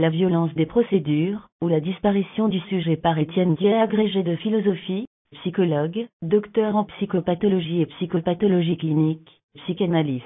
[0.00, 5.04] La violence des procédures, ou la disparition du sujet par Étienne Diet agrégé de philosophie,
[5.32, 10.24] psychologue, docteur en psychopathologie et psychopathologie clinique, psychanalyste.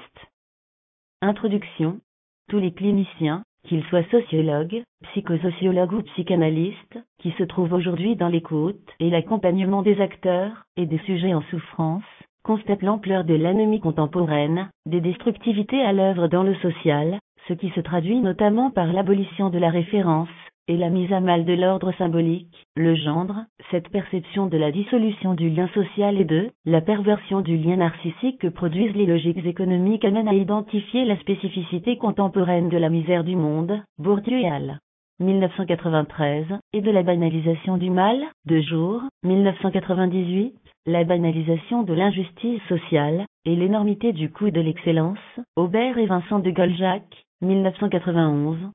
[1.21, 1.99] Introduction.
[2.47, 8.93] Tous les cliniciens, qu'ils soient sociologues, psychosociologues ou psychanalystes, qui se trouvent aujourd'hui dans l'écoute
[9.01, 12.03] et l'accompagnement des acteurs et des sujets en souffrance,
[12.45, 17.79] constatent l'ampleur de l'anomie contemporaine, des destructivités à l'œuvre dans le social, ce qui se
[17.79, 20.29] traduit notamment par l'abolition de la référence,
[20.67, 25.35] et la mise à mal de l'ordre symbolique, le gendre, cette perception de la dissolution
[25.35, 30.05] du lien social et de la perversion du lien narcissique que produisent les logiques économiques
[30.05, 34.79] amènent à identifier la spécificité contemporaine de la misère du monde, Bourdieu et Al.
[35.19, 40.55] 1993, et de la banalisation du mal, de jour, 1998,
[40.87, 45.19] la banalisation de l'injustice sociale, et l'énormité du coût de l'excellence,
[45.55, 47.03] Aubert et Vincent de Goljac,
[47.41, 48.71] 1991,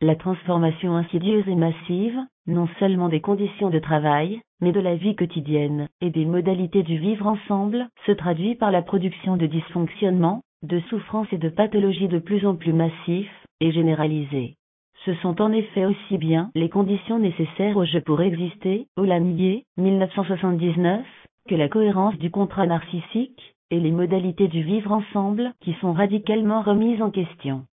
[0.00, 5.14] la transformation insidieuse et massive, non seulement des conditions de travail, mais de la vie
[5.14, 10.80] quotidienne, et des modalités du vivre ensemble, se traduit par la production de dysfonctionnements, de
[10.88, 14.56] souffrances et de pathologies de plus en plus massifs, et généralisés.
[15.04, 19.64] Ce sont en effet aussi bien les conditions nécessaires au jeu pour exister, au Lamier,
[19.76, 21.06] 1979,
[21.48, 26.62] que la cohérence du contrat narcissique, et les modalités du vivre ensemble qui sont radicalement
[26.62, 27.64] remises en question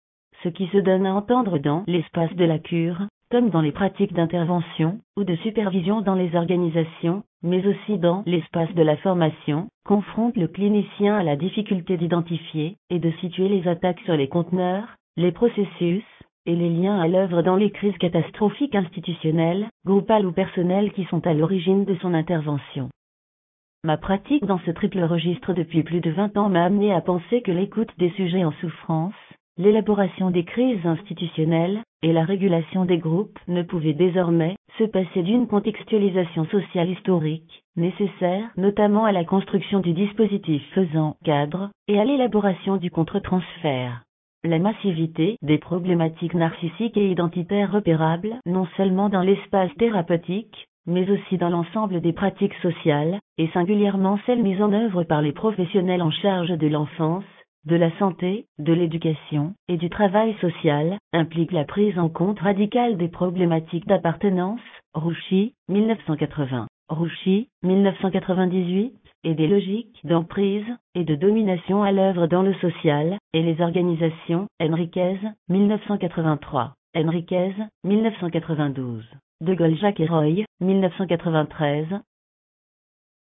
[0.43, 4.13] ce qui se donne à entendre dans l'espace de la cure, comme dans les pratiques
[4.13, 10.37] d'intervention ou de supervision dans les organisations, mais aussi dans l'espace de la formation, confronte
[10.37, 15.33] le clinicien à la difficulté d'identifier et de situer les attaques sur les conteneurs, les
[15.33, 16.05] processus,
[16.49, 21.27] et les liens à l'œuvre dans les crises catastrophiques institutionnelles, groupales ou personnelles qui sont
[21.27, 22.89] à l'origine de son intervention.
[23.87, 27.41] Ma pratique dans ce triple registre depuis plus de 20 ans m'a amené à penser
[27.43, 29.15] que l'écoute des sujets en souffrance,
[29.59, 35.47] l'élaboration des crises institutionnelles et la régulation des groupes ne pouvaient désormais se passer d'une
[35.47, 42.79] contextualisation sociale historique, nécessaire notamment à la construction du dispositif faisant cadre et à l'élaboration
[42.79, 44.03] du contre-transfert.
[44.43, 51.39] La massivité des problématiques narcissiques et identitaires repérables non seulement dans l'espace thérapeutique, mais aussi
[51.39, 56.11] dans l'ensemble des pratiques sociales, et singulièrement celles mises en œuvre par les professionnels en
[56.11, 57.25] charge de l'enfance,
[57.67, 62.97] de la santé, de l'éducation et du travail social, implique la prise en compte radicale
[62.97, 64.61] des problématiques d'appartenance,
[64.95, 68.95] Rouchy, 1980, Rouchy, 1998,
[69.25, 70.65] et des logiques d'emprise
[70.95, 77.53] et de domination à l'œuvre dans le social et les organisations, Enriquez, 1983, Enriquez,
[77.83, 79.05] 1992,
[79.43, 81.89] De Gaulle Jacques et Roy, 1993,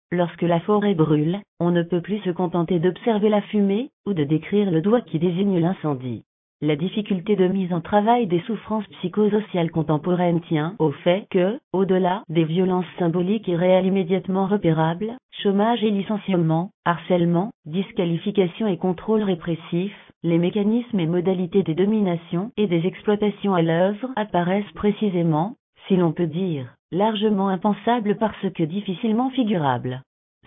[0.09, 4.23] Lorsque la forêt brûle, on ne peut plus se contenter d'observer la fumée, ou de
[4.23, 6.23] décrire le doigt qui désigne l'incendie.
[6.61, 12.23] La difficulté de mise en travail des souffrances psychosociales contemporaines tient au fait que, au-delà
[12.29, 19.93] des violences symboliques et réelles immédiatement repérables, chômage et licenciement, harcèlement, disqualification et contrôle répressif,
[20.23, 25.57] les mécanismes et modalités des dominations et des exploitations à l'œuvre apparaissent précisément,
[25.87, 30.01] si l'on peut dire, largement impensable parce que difficilement figurable.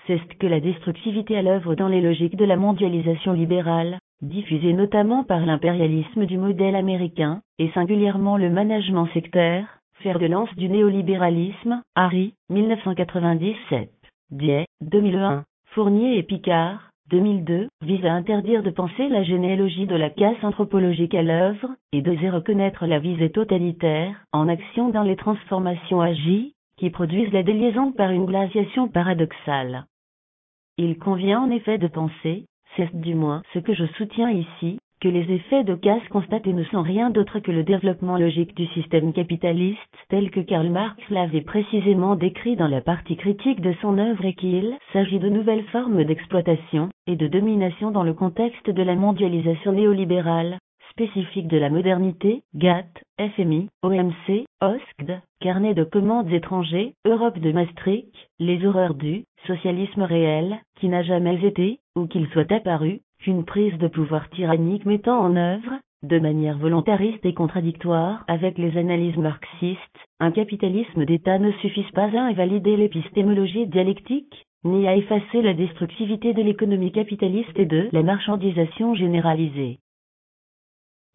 [0.07, 4.73] C'est ce que la destructivité à l'œuvre dans les logiques de la mondialisation libérale, diffusée
[4.73, 9.67] notamment par l'impérialisme du modèle américain, et singulièrement le management sectaire,
[10.03, 13.91] fer de lance du néolibéralisme, Harry, 1997,
[14.31, 20.11] Die, 2001, Fournier et Picard, 2002, vise à interdire de penser la généalogie de la
[20.11, 26.01] casse anthropologique à l'œuvre, et d'oser reconnaître la visée totalitaire, en action dans les transformations
[26.01, 29.85] agies, qui produisent la déliaison par une glaciation paradoxale.
[30.79, 35.09] Il convient en effet de penser, c'est du moins ce que je soutiens ici, que
[35.09, 39.13] les effets de casse constatés ne sont rien d'autre que le développement logique du système
[39.13, 39.81] capitaliste
[40.11, 44.35] tel que Karl Marx l'avait précisément décrit dans la partie critique de son œuvre et
[44.35, 49.73] qu'il s'agit de nouvelles formes d'exploitation et de domination dans le contexte de la mondialisation
[49.73, 50.59] néolibérale,
[50.91, 58.09] spécifique de la modernité, GATT, FMI, OMC, OSCD, Carnet de commandes étrangers, Europe de Maastricht,
[58.39, 63.77] les horreurs du socialisme réel, qui n'a jamais été, ou qu'il soit apparu, qu'une prise
[63.77, 65.71] de pouvoir tyrannique mettant en œuvre,
[66.03, 69.81] de manière volontariste et contradictoire avec les analyses marxistes,
[70.19, 76.33] un capitalisme d'État ne suffise pas à invalider l'épistémologie dialectique, ni à effacer la destructivité
[76.33, 79.79] de l'économie capitaliste et de la marchandisation généralisée.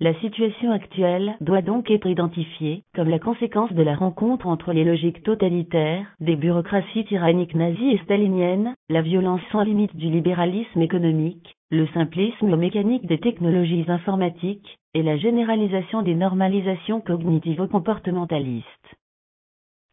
[0.02, 4.84] La situation actuelle doit donc être identifiée comme la conséquence de la rencontre entre les
[4.84, 11.56] logiques totalitaires des bureaucraties tyranniques nazies et staliniennes, la violence sans limite du libéralisme économique,
[11.72, 18.96] le simplisme mécanique des technologies informatiques, et la généralisation des normalisations cognitivo-comportementalistes.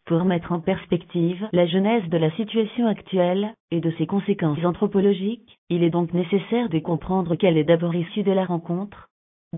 [0.06, 5.60] Pour mettre en perspective la genèse de la situation actuelle, et de ses conséquences anthropologiques,
[5.70, 9.08] il est donc nécessaire de comprendre qu'elle est d'abord issue de la rencontre,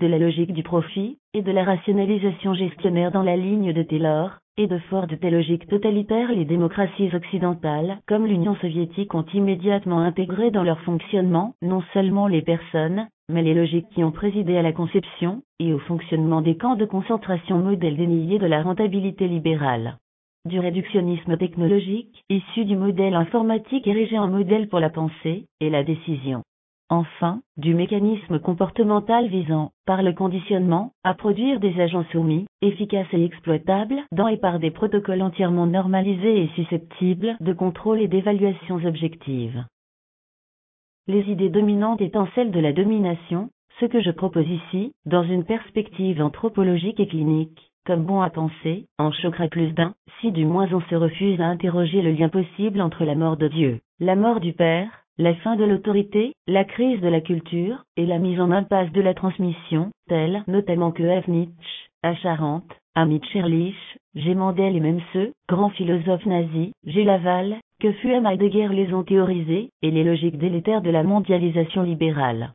[0.01, 4.39] de la logique du profit, et de la rationalisation gestionnaire dans la ligne de Taylor,
[4.57, 10.01] et de fort de telles logiques totalitaires les démocraties occidentales comme l'Union soviétique ont immédiatement
[10.01, 14.63] intégré dans leur fonctionnement non seulement les personnes, mais les logiques qui ont présidé à
[14.63, 19.97] la conception et au fonctionnement des camps de concentration modèle déniés de la rentabilité libérale.
[20.45, 25.83] Du réductionnisme technologique, issu du modèle informatique érigé en modèle pour la pensée et la
[25.83, 26.43] décision
[26.89, 33.25] enfin, du mécanisme comportemental visant, par le conditionnement, à produire des agents soumis, efficaces et
[33.25, 39.65] exploitables dans et par des protocoles entièrement normalisés et susceptibles de contrôle et d'évaluations objectives.
[41.07, 43.51] Les idées dominantes étant celles de la domination,
[43.81, 48.87] ce que je propose ici, dans une perspective anthropologique et clinique, comme bon à penser,
[48.99, 52.81] en choquerait plus d'un, si du moins on se refuse à interroger le lien possible
[52.81, 57.01] entre la mort de Dieu, la mort du Père, la fin de l'autorité, la crise
[57.01, 61.29] de la culture, et la mise en impasse de la transmission, telle notamment que F.
[61.29, 61.91] Nietzsche,
[62.23, 63.77] Charente, Amit Sherlich,
[64.15, 64.31] G.
[64.31, 64.35] Et
[64.81, 67.05] même ceux, grands philosophes nazis, G.
[67.05, 68.27] Laval, que fut M.
[68.27, 72.53] Heidegger les ont théorisés, et les logiques délétères de la mondialisation libérale.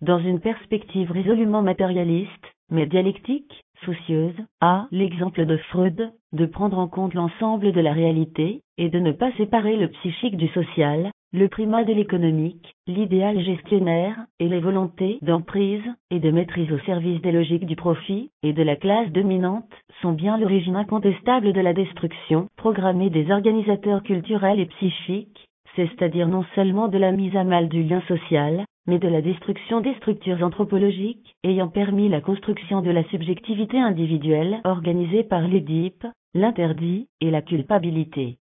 [0.00, 6.88] Dans une perspective résolument matérialiste, mais dialectique, soucieuse, à l'exemple de Freud, de prendre en
[6.88, 11.48] compte l'ensemble de la réalité, et de ne pas séparer le psychique du social, le
[11.48, 17.32] primat de l'économique, l'idéal gestionnaire, et les volontés d'emprise et de maîtrise au service des
[17.32, 19.70] logiques du profit et de la classe dominante
[20.00, 26.46] sont bien l'origine incontestable de la destruction programmée des organisateurs culturels et psychiques, c'est-à-dire non
[26.54, 30.42] seulement de la mise à mal du lien social, mais de la destruction des structures
[30.42, 37.42] anthropologiques ayant permis la construction de la subjectivité individuelle organisée par l'Édipe, l'interdit et la
[37.42, 38.38] culpabilité.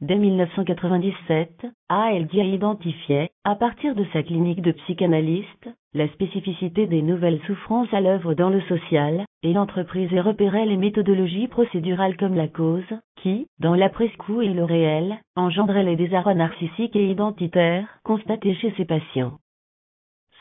[0.00, 2.38] Dès 1997, A.L.D.
[2.38, 8.32] identifiait, à partir de sa clinique de psychanalyste, la spécificité des nouvelles souffrances à l'œuvre
[8.32, 12.82] dans le social, et l'entreprise et repérait les méthodologies procédurales comme la cause,
[13.16, 18.86] qui, dans l'après-coup et le réel, engendraient les désarrois narcissiques et identitaires constatés chez ses
[18.86, 19.34] patients.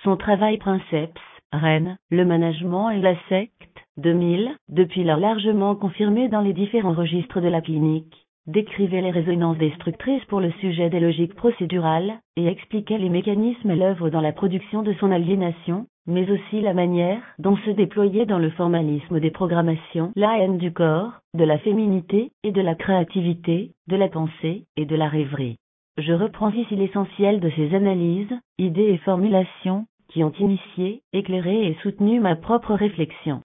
[0.04, 1.20] Son travail Princeps,
[1.52, 3.54] Rennes, le management et la secte,
[3.98, 9.58] 2000, depuis lors largement confirmé dans les différents registres de la clinique, décrivait les résonances
[9.58, 14.32] destructrices pour le sujet des logiques procédurales, et expliquait les mécanismes à l'œuvre dans la
[14.32, 19.30] production de son aliénation, mais aussi la manière dont se déployait dans le formalisme des
[19.30, 24.66] programmations la haine du corps, de la féminité, et de la créativité, de la pensée,
[24.76, 25.58] et de la rêverie.
[25.98, 31.78] Je reprends ici l'essentiel de ces analyses, idées et formulations, qui ont initié, éclairé et
[31.84, 33.42] soutenu ma propre réflexion.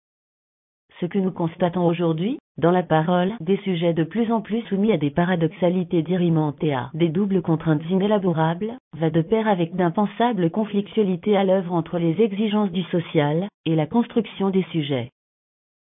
[1.01, 4.93] Ce que nous constatons aujourd'hui, dans la parole des sujets de plus en plus soumis
[4.93, 10.51] à des paradoxalités dirimantes et à des doubles contraintes inélaborables, va de pair avec d'impensables
[10.51, 15.11] conflictualités à l'œuvre entre les exigences du social et la construction des sujets.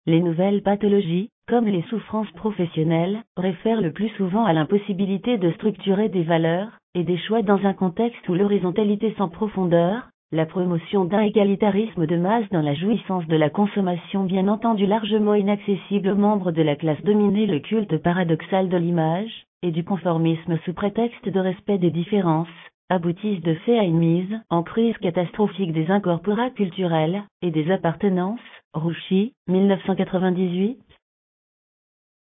[0.07, 6.09] Les nouvelles pathologies, comme les souffrances professionnelles, réfèrent le plus souvent à l'impossibilité de structurer
[6.09, 11.21] des valeurs et des choix dans un contexte où l'horizontalité sans profondeur, la promotion d'un
[11.21, 16.53] égalitarisme de masse dans la jouissance de la consommation bien entendu largement inaccessible aux membres
[16.53, 21.41] de la classe dominée le culte paradoxal de l'image, et du conformisme sous prétexte de
[21.41, 22.49] respect des différences,
[22.91, 28.41] aboutissent de fait à une mise en crise catastrophique des incorporats culturels et des appartenances,
[28.75, 30.79] Rouchy, 1998,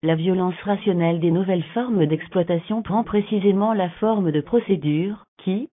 [0.03, 5.69] la violence rationnelle des nouvelles formes d'exploitation prend précisément la forme de procédures, qui,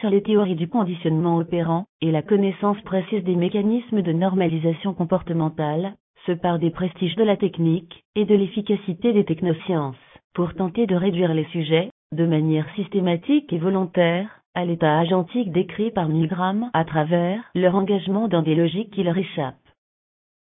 [0.00, 5.94] sur les théories du conditionnement opérant, et la connaissance précise des mécanismes de normalisation comportementale,
[6.26, 9.96] se parent des prestiges de la technique, et de l'efficacité des technosciences,
[10.34, 15.92] pour tenter de réduire les sujets, de manière systématique et volontaire, à l'état agentique décrit
[15.92, 19.56] par Milgram à travers leur engagement dans des logiques qui leur échappent.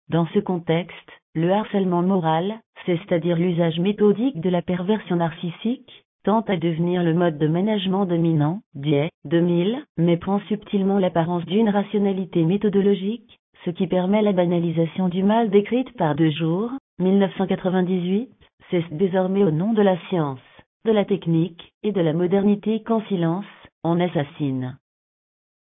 [0.09, 6.57] Dans ce contexte, le harcèlement moral, c'est-à-dire l'usage méthodique de la perversion narcissique, tend à
[6.57, 13.39] devenir le mode de management dominant, Die, 2000, mais prend subtilement l'apparence d'une rationalité méthodologique,
[13.65, 18.31] ce qui permet la banalisation du mal décrite par deux jours, 1998,
[18.71, 20.41] c'est désormais au nom de la science,
[20.85, 23.47] de la technique et de la modernité qu'en silence,
[23.85, 24.79] on assassine.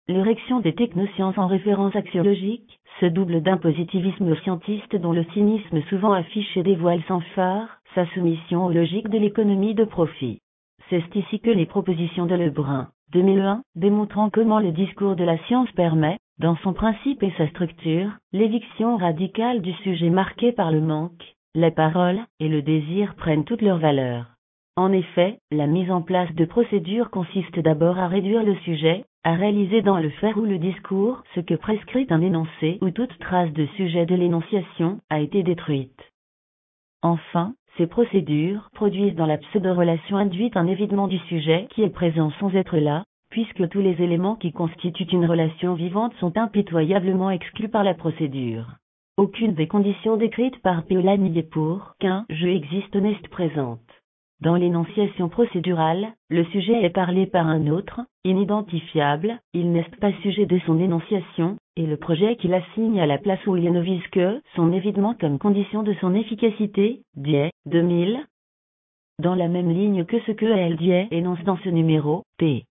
[0.09, 6.12] L'érection des technosciences en référence axiologique, ce double d'un positivisme scientiste dont le cynisme souvent
[6.12, 10.40] affiché dévoile sans phare sa soumission aux logiques de l'économie de profit.
[10.92, 15.72] C'est ici que les propositions de Lebrun, 2001, démontrant comment le discours de la science
[15.72, 21.34] permet, dans son principe et sa structure, l'éviction radicale du sujet marqué par le manque,
[21.54, 24.26] la parole et le désir prennent toute leur valeur.
[24.76, 29.32] En effet, la mise en place de procédures consiste d'abord à réduire le sujet, à
[29.32, 33.52] réaliser dans le faire ou le discours ce que prescrit un énoncé ou toute trace
[33.54, 36.12] de sujet de l'énonciation a été détruite.
[37.00, 42.31] Enfin, ces procédures produisent dans la pseudo-relation induite un évidement du sujet qui est présent
[42.38, 47.69] sans être là, puisque tous les éléments qui constituent une relation vivante sont impitoyablement exclus
[47.69, 48.67] par la procédure.
[49.17, 54.01] Aucune des conditions décrites par Polanyi est pour qu'un jeu existe n'est présente.
[54.42, 60.46] Dans l'énonciation procédurale, le sujet est parlé par un autre, inidentifiable, il n'est pas sujet
[60.46, 64.04] de son énonciation, et le projet qu'il assigne à la place où il ne vise
[64.11, 68.18] que son évidement comme condition de son efficacité, Die, 2000.
[69.20, 72.64] Dans la même ligne que ce que elle Die énonce dans ce numéro, p.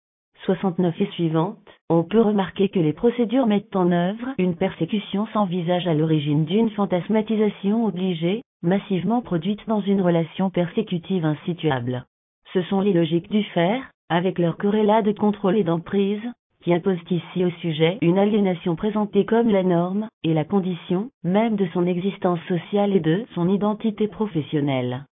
[0.44, 5.44] 69 et suivante, on peut remarquer que les procédures mettent en œuvre une persécution sans
[5.44, 12.04] visage à l'origine d'une fantasmatisation obligée, massivement produite dans une relation persécutive insituable.
[12.52, 16.22] Ce sont les logiques du faire, avec leur corrélat de contrôle et d'emprise,
[16.62, 21.56] qui imposent ici au sujet une aliénation présentée comme la norme, et la condition, même
[21.56, 25.04] de son existence sociale et de son identité professionnelle.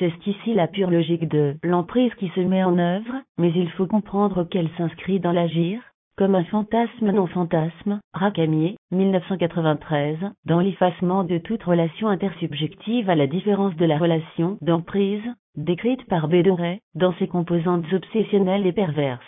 [0.00, 3.86] C'est ici la pure logique de l'emprise qui se met en œuvre, mais il faut
[3.86, 5.82] comprendre qu'elle s'inscrit dans l'agir,
[6.16, 10.16] comme un fantasme non fantasme, Racamier, 1993,
[10.46, 15.22] dans l'effacement de toute relation intersubjective à la différence de la relation d'emprise,
[15.54, 19.20] décrite par Béderet, dans ses composantes obsessionnelles et perverses.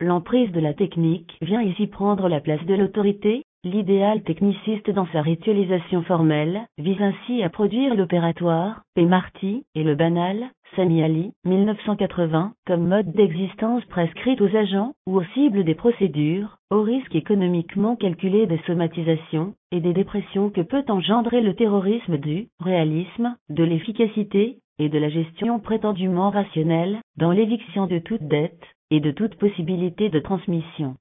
[0.00, 5.20] L'emprise de la technique vient ici prendre la place de l'autorité, L'idéal techniciste dans sa
[5.20, 9.04] ritualisation formelle vise ainsi à produire l'opératoire, P.
[9.04, 15.24] Marty, et le banal, Sami Ali, 1980, comme mode d'existence prescrit aux agents ou aux
[15.34, 21.42] cibles des procédures, au risque économiquement calculé des somatisations et des dépressions que peut engendrer
[21.42, 27.98] le terrorisme du réalisme, de l'efficacité et de la gestion prétendument rationnelle, dans l'éviction de
[27.98, 30.96] toute dette et de toute possibilité de transmission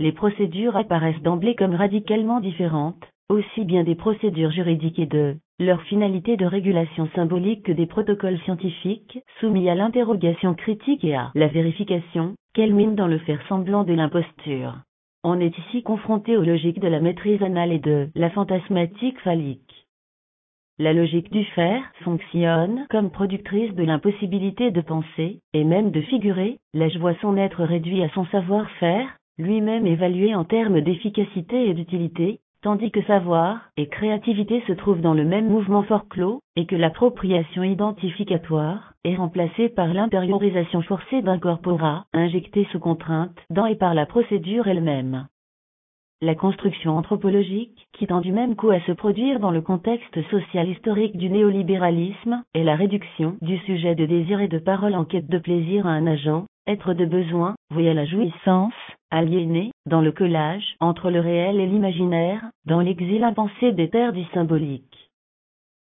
[0.00, 5.82] les procédures apparaissent d'emblée comme radicalement différentes, aussi bien des procédures juridiques et de leur
[5.82, 11.48] finalité de régulation symbolique que des protocoles scientifiques soumis à l'interrogation critique et à la
[11.48, 14.78] vérification, qu'elles minent dans le faire semblant de l'imposture.
[15.22, 19.86] On est ici confronté aux logiques de la maîtrise anale et de la fantasmatique phallique.
[20.78, 26.56] La logique du faire fonctionne comme productrice de l'impossibilité de penser, et même de figurer,
[26.72, 31.74] là je vois son être réduit à son savoir-faire, lui-même évalué en termes d'efficacité et
[31.74, 36.66] d'utilité, tandis que savoir et créativité se trouvent dans le même mouvement fort clos, et
[36.66, 43.76] que l'appropriation identificatoire est remplacée par l'intériorisation forcée d'un corpora, injecté sous contrainte dans et
[43.76, 45.26] par la procédure elle-même.
[46.22, 50.68] La construction anthropologique, qui tend du même coup à se produire dans le contexte social
[50.68, 55.30] historique du néolibéralisme, est la réduction du sujet de désir et de parole en quête
[55.30, 58.74] de plaisir à un agent, être de besoin, voué à la jouissance,
[59.10, 64.24] aliéné, dans le collage entre le réel et l'imaginaire, dans l'exil impensé des terres du
[64.32, 65.10] symbolique.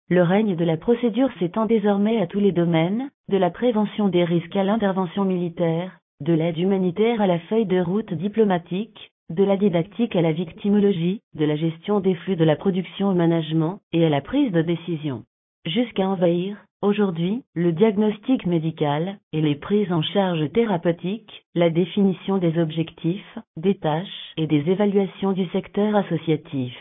[0.09, 4.23] Le règne de la procédure s'étend désormais à tous les domaines, de la prévention des
[4.23, 9.57] risques à l'intervention militaire, de l'aide humanitaire à la feuille de route diplomatique, de la
[9.57, 14.05] didactique à la victimologie, de la gestion des flux de la production au management, et
[14.05, 15.23] à la prise de décision.
[15.65, 22.59] Jusqu'à envahir, Aujourd'hui, le diagnostic médical et les prises en charge thérapeutiques, la définition des
[22.59, 26.75] objectifs, des tâches et des évaluations du secteur associatif.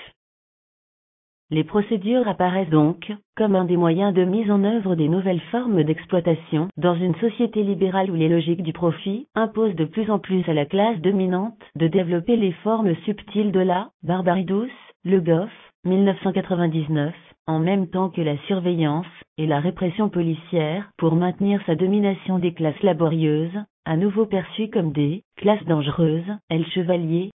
[1.49, 5.83] Les procédures apparaissent donc comme un des moyens de mise en œuvre des nouvelles formes
[5.83, 10.47] d'exploitation dans une société libérale où les logiques du profit imposent de plus en plus
[10.47, 14.69] à la classe dominante de développer les formes subtiles de la barbarie douce,
[15.05, 15.53] le Goff,
[15.85, 17.15] 1999,
[17.47, 19.07] en même temps que la surveillance
[19.39, 24.93] et la répression policière pour maintenir sa domination des classes laborieuses, à nouveau perçues comme
[24.93, 27.31] des classes dangereuses, elles chevaliers.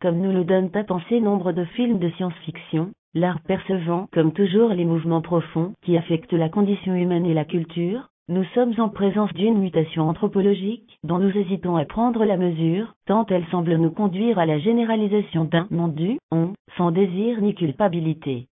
[0.00, 4.70] Comme nous le donnent à penser nombre de films de science-fiction, l'art percevant comme toujours
[4.70, 9.32] les mouvements profonds qui affectent la condition humaine et la culture, nous sommes en présence
[9.34, 14.38] d'une mutation anthropologique dont nous hésitons à prendre la mesure, tant elle semble nous conduire
[14.38, 18.48] à la généralisation d'un monde du on, sans désir ni culpabilité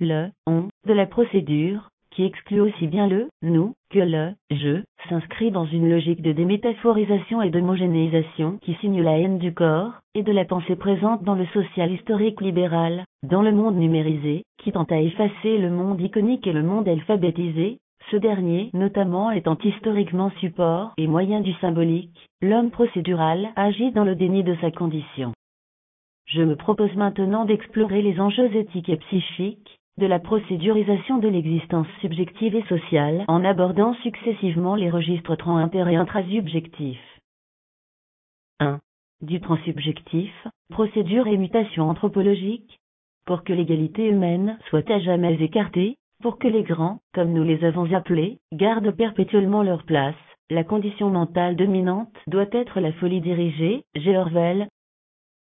[0.00, 5.50] le on de la procédure, qui exclut aussi bien le nous que le je, s'inscrit
[5.50, 10.32] dans une logique de démétaphorisation et d'homogénéisation qui signe la haine du corps et de
[10.32, 15.00] la pensée présente dans le social historique libéral, dans le monde numérisé, qui tend à
[15.00, 17.78] effacer le monde iconique et le monde alphabétisé,
[18.10, 24.14] ce dernier notamment étant historiquement support et moyen du symbolique, l'homme procédural agit dans le
[24.14, 25.32] déni de sa condition.
[26.26, 31.86] Je me propose maintenant d'explorer les enjeux éthiques et psychiques de la procédurisation de l'existence
[32.00, 37.20] subjective et sociale en abordant successivement les registres trans-inter et intrasubjectifs.
[38.60, 38.80] 1.
[39.22, 40.32] Du transsubjectif,
[40.70, 42.80] procédure et mutation anthropologique.
[43.26, 47.64] Pour que l'égalité humaine soit à jamais écartée, pour que les grands, comme nous les
[47.64, 50.14] avons appelés, gardent perpétuellement leur place,
[50.50, 54.16] la condition mentale dominante doit être la folie dirigée, G.
[54.16, 54.68] Orwell.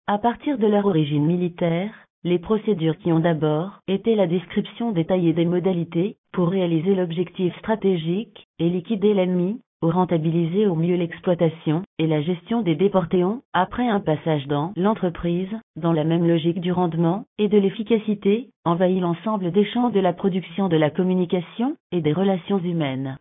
[0.07, 1.93] À partir de leur origine militaire,
[2.23, 8.47] les procédures qui ont d'abord été la description détaillée des modalités pour réaliser l'objectif stratégique
[8.59, 13.23] et liquider l'ennemi, ou rentabiliser au mieux l'exploitation et la gestion des déportés
[13.53, 18.99] après un passage dans l'entreprise, dans la même logique du rendement et de l'efficacité, envahit
[18.99, 23.17] l'ensemble des champs de la production de la communication et des relations humaines.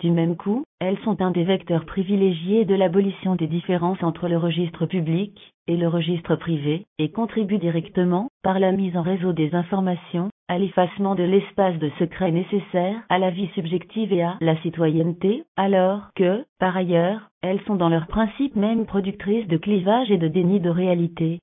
[0.00, 4.38] Du même coup, elles sont un des vecteurs privilégiés de l'abolition des différences entre le
[4.38, 9.54] registre public et le registre privé, et contribuent directement, par la mise en réseau des
[9.56, 14.56] informations, à l'effacement de l'espace de secret nécessaire à la vie subjective et à la
[14.62, 20.16] citoyenneté, alors que, par ailleurs, elles sont dans leur principe même productrices de clivage et
[20.16, 21.40] de déni de réalité.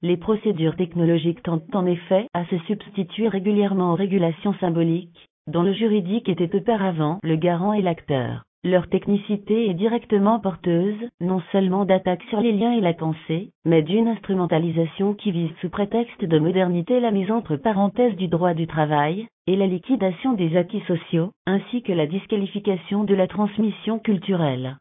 [0.00, 5.72] Les procédures technologiques tentent en effet à se substituer régulièrement aux régulations symboliques, dont le
[5.72, 8.44] juridique était auparavant le garant et l'acteur.
[8.64, 13.82] Leur technicité est directement porteuse, non seulement d'attaques sur les liens et la pensée, mais
[13.82, 18.66] d'une instrumentalisation qui vise sous prétexte de modernité la mise entre parenthèses du droit du
[18.66, 24.76] travail, et la liquidation des acquis sociaux, ainsi que la disqualification de la transmission culturelle.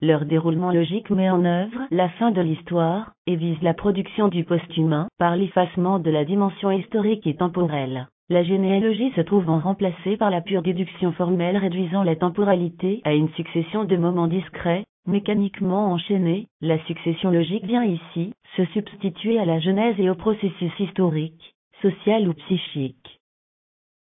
[0.00, 4.44] Leur déroulement logique met en œuvre la fin de l'histoire, et vise la production du
[4.44, 8.08] post-humain, par l'effacement de la dimension historique et temporelle.
[8.30, 13.30] La généalogie se trouvant remplacée par la pure déduction formelle réduisant la temporalité à une
[13.30, 19.60] succession de moments discrets, mécaniquement enchaînés, la succession logique vient ici se substituer à la
[19.60, 23.18] genèse et au processus historique, social ou psychique.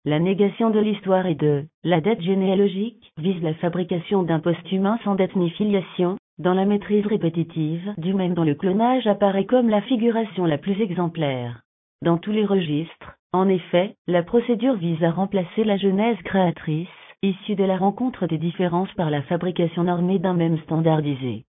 [0.05, 5.15] La négation de l'histoire et de la dette généalogique vise la fabrication d'un post-humain sans
[5.15, 9.81] dette ni filiation, dans la maîtrise répétitive du même dont le clonage apparaît comme la
[9.81, 11.61] figuration la plus exemplaire.
[12.01, 16.87] Dans tous les registres, en effet, la procédure vise à remplacer la genèse créatrice,
[17.23, 21.45] issue de la rencontre des différences par la fabrication normée d'un même standardisé.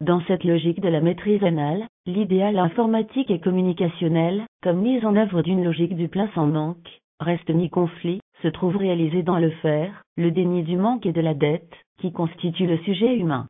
[0.00, 5.42] Dans cette logique de la maîtrise anale, l'idéal informatique et communicationnel, comme mise en œuvre
[5.42, 10.02] d'une logique du plein sans manque, reste ni conflit, se trouve réalisé dans le faire,
[10.16, 13.46] le déni du manque et de la dette, qui constitue le sujet humain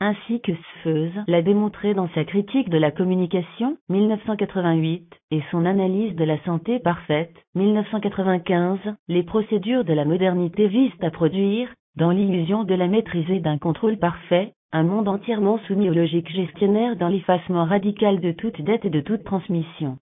[0.00, 6.14] ainsi que Sfeuse l'a démontré dans sa critique de la communication 1988 et son analyse
[6.14, 12.62] de la santé parfaite 1995, les procédures de la modernité visent à produire, dans l'illusion
[12.62, 17.64] de la maîtrise d'un contrôle parfait, un monde entièrement soumis aux logiques gestionnaires dans l'effacement
[17.64, 19.98] radical de toute dette et de toute transmission.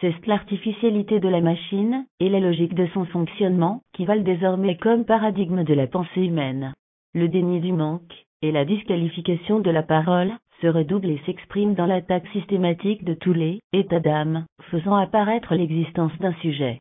[0.00, 5.04] C'est l'artificialité de la machine, et la logique de son fonctionnement, qui valent désormais comme
[5.04, 6.74] paradigme de la pensée humaine.
[7.14, 11.86] Le déni du manque, et la disqualification de la parole, se redouble et s'exprime dans
[11.86, 16.78] l'attaque systématique de tous les états d'âme, faisant apparaître l'existence d'un sujet.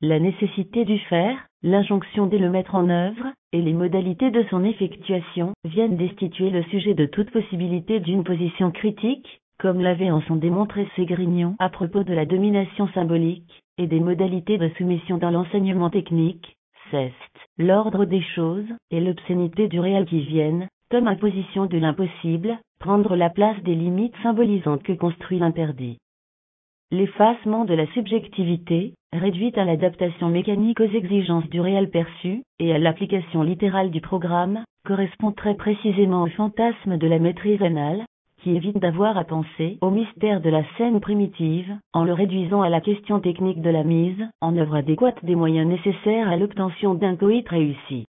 [0.00, 4.64] La nécessité du faire, l'injonction de le mettre en œuvre, et les modalités de son
[4.64, 10.36] effectuation viennent destituer le sujet de toute possibilité d'une position critique, comme l'avait en son
[10.36, 15.88] démontré Ségrignon à propos de la domination symbolique, et des modalités de soumission dans l'enseignement
[15.88, 16.56] technique,
[17.58, 23.30] l'ordre des choses, et l'obscénité du réel qui viennent, comme imposition de l'impossible, prendre la
[23.30, 25.98] place des limites symbolisantes que construit l'interdit.
[26.90, 32.78] L'effacement de la subjectivité, réduite à l'adaptation mécanique aux exigences du réel perçu, et à
[32.78, 38.04] l'application littérale du programme, correspond très précisément au fantasme de la maîtrise anale,
[38.42, 42.68] qui évite d'avoir à penser au mystère de la scène primitive, en le réduisant à
[42.68, 47.16] la question technique de la mise en œuvre adéquate des moyens nécessaires à l'obtention d'un
[47.16, 48.06] coït réussi.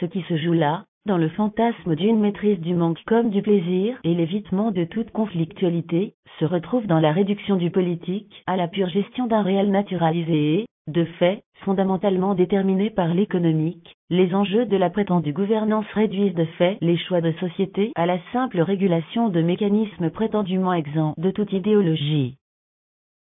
[0.00, 3.98] Ce qui se joue là, dans le fantasme d'une maîtrise du manque comme du plaisir
[4.04, 8.88] et l'évitement de toute conflictualité, se retrouve dans la réduction du politique à la pure
[8.88, 14.90] gestion d'un réel naturalisé et, de fait, fondamentalement déterminé par l'économique, les enjeux de la
[14.90, 20.10] prétendue gouvernance réduisent de fait les choix de société à la simple régulation de mécanismes
[20.10, 22.36] prétendument exempts de toute idéologie.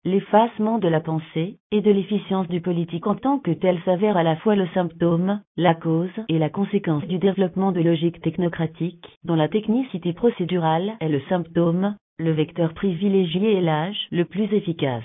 [0.04, 4.22] L'effacement de la pensée et de l'efficience du politique en tant que tel s'avère à
[4.22, 9.34] la fois le symptôme, la cause et la conséquence du développement de logiques technocratiques, dont
[9.34, 15.02] la technicité procédurale est le symptôme, le vecteur privilégié et l'âge le plus efficace.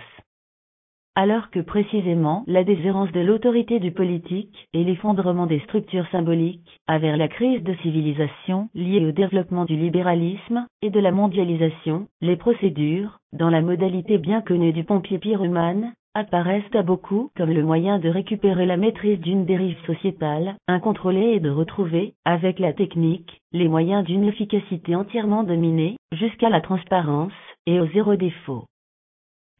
[1.16, 7.18] Alors que précisément la déshérence de l'autorité du politique et l'effondrement des structures symboliques, vers
[7.18, 13.20] la crise de civilisation liée au développement du libéralisme et de la mondialisation, les procédures,
[13.32, 18.10] dans la modalité bien connue du pompier pyromane, apparaissent à beaucoup comme le moyen de
[18.10, 24.06] récupérer la maîtrise d'une dérive sociétale, incontrôlée et de retrouver, avec la technique, les moyens
[24.06, 27.34] d'une efficacité entièrement dominée, jusqu'à la transparence,
[27.66, 28.66] et au zéro défaut.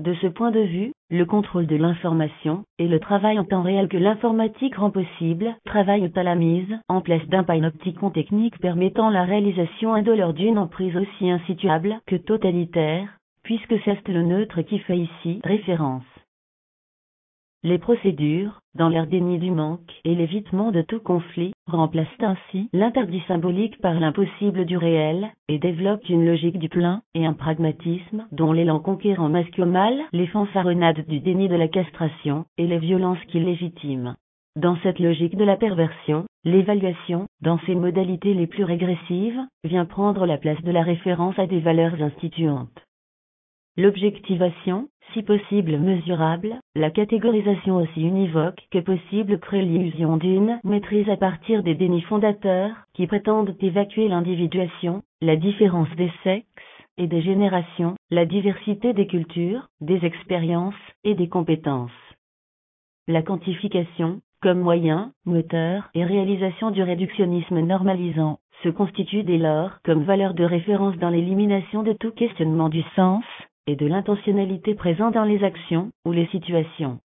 [0.04, 3.88] De ce point de vue, le contrôle de l'information et le travail en temps réel
[3.88, 9.24] que l'informatique rend possible travaillent à la mise en place d'un panopticon technique permettant la
[9.24, 15.40] réalisation indolore d'une emprise aussi insituable que totalitaire, puisque c'est le neutre qui fait ici
[15.46, 16.13] référence.
[17.66, 23.24] Les procédures, dans leur déni du manque et l'évitement de tout conflit, remplacent ainsi l'interdit
[23.26, 28.52] symbolique par l'impossible du réel, et développent une logique du plein, et un pragmatisme dont
[28.52, 33.24] l'élan conquérant masque au mal les fanfaronnades du déni de la castration, et les violences
[33.30, 34.16] qui légitiment.
[34.58, 40.26] Dans cette logique de la perversion, l'évaluation, dans ses modalités les plus régressives, vient prendre
[40.26, 42.84] la place de la référence à des valeurs instituantes.
[43.76, 51.18] L'objectivation, si possible mesurable, la catégorisation aussi univoque que possible crée l'illusion d'une maîtrise à
[51.18, 56.48] partir des dénis fondateurs qui prétendent évacuer l'individuation, la différence des sexes
[56.98, 61.92] et des générations, la diversité des cultures, des expériences et des compétences.
[63.08, 70.04] La quantification, comme moyen, moteur et réalisation du réductionnisme normalisant, se constitue dès lors comme
[70.04, 73.24] valeur de référence dans l'élimination de tout questionnement du sens,
[73.68, 77.00] et de l'intentionnalité présente dans les actions ou les situations.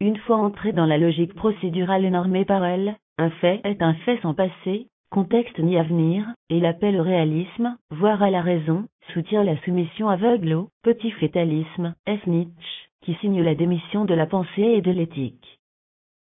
[0.00, 4.18] Une fois entré dans la logique procédurale normée par elle, un fait est un fait
[4.20, 9.56] sans passé, contexte ni avenir, et l'appel au réalisme, voire à la raison, soutient la
[9.62, 12.26] soumission aveugle au petit fétalisme, F.
[12.26, 15.60] Nietzsche, qui signe la démission de la pensée et de l'éthique.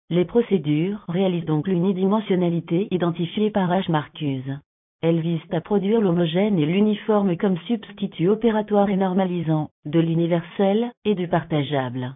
[0.09, 3.89] Les procédures réalisent donc l'unidimensionnalité identifiée par H.
[3.89, 4.59] Marcuse.
[5.03, 11.13] Elles visent à produire l'homogène et l'uniforme comme substitut opératoire et normalisant, de l'universel et
[11.13, 12.15] du partageable.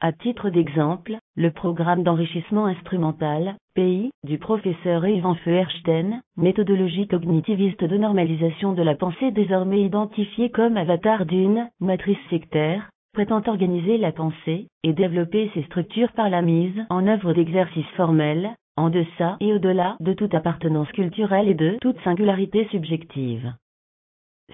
[0.00, 7.96] À titre d'exemple, le programme d'enrichissement instrumental, PI, du professeur Ivan Feuerstein, méthodologie cognitiviste de
[7.96, 14.66] normalisation de la pensée désormais identifiée comme avatar d'une matrice sectaire, prétend organiser la pensée
[14.82, 19.96] et développer ses structures par la mise en œuvre d'exercices formels, en deçà et au-delà
[20.00, 23.52] de toute appartenance culturelle et de toute singularité subjective.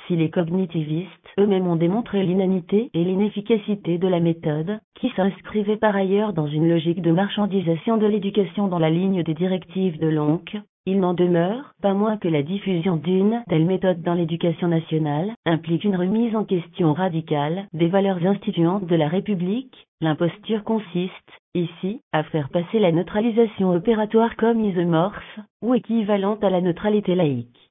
[0.07, 5.97] Si les cognitivistes eux-mêmes ont démontré l'inanité et l'inefficacité de la méthode, qui s'inscrivait par
[5.97, 10.57] ailleurs dans une logique de marchandisation de l'éducation dans la ligne des directives de l'ONC,
[10.87, 15.85] il n'en demeure pas moins que la diffusion d'une telle méthode dans l'éducation nationale implique
[15.85, 19.87] une remise en question radicale des valeurs instituantes de la République.
[20.01, 26.61] L'imposture consiste, ici, à faire passer la neutralisation opératoire comme isomorphe, ou équivalente à la
[26.61, 27.71] neutralité laïque.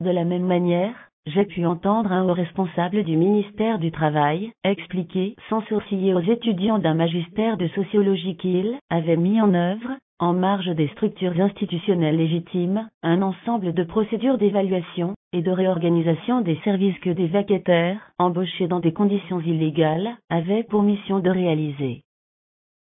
[0.00, 0.94] De la même manière,
[1.26, 6.78] j'ai pu entendre un haut responsable du ministère du Travail expliquer sans sourciller aux étudiants
[6.78, 12.88] d'un magistère de sociologie qu'il avait mis en œuvre, en marge des structures institutionnelles légitimes,
[13.02, 18.80] un ensemble de procédures d'évaluation et de réorganisation des services que des vacataires, embauchés dans
[18.80, 22.02] des conditions illégales, avaient pour mission de réaliser.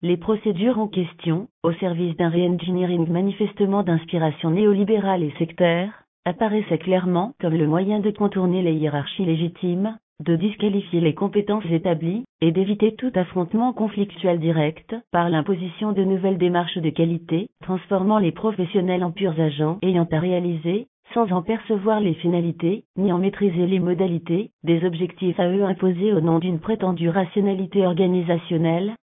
[0.03, 7.33] Les procédures en question, au service d'un re-engineering manifestement d'inspiration néolibérale et sectaire, apparaissaient clairement
[7.41, 12.95] comme le moyen de contourner les hiérarchies légitimes, de disqualifier les compétences établies, et d'éviter
[12.95, 19.13] tout affrontement conflictuel direct, par l'imposition de nouvelles démarches de qualité, transformant les professionnels en
[19.13, 24.51] purs agents ayant à réaliser, sans en percevoir les finalités, ni en maîtriser les modalités,
[24.63, 28.95] des objectifs à eux imposés au nom d'une prétendue rationalité organisationnelle.